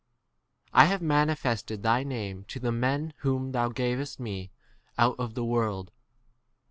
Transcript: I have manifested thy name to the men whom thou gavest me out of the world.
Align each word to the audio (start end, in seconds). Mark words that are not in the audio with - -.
I 0.73 0.85
have 0.85 1.03
manifested 1.03 1.83
thy 1.83 2.01
name 2.01 2.43
to 2.45 2.59
the 2.59 2.71
men 2.71 3.13
whom 3.17 3.51
thou 3.51 3.69
gavest 3.69 4.19
me 4.19 4.49
out 4.97 5.15
of 5.19 5.35
the 5.35 5.45
world. 5.45 5.91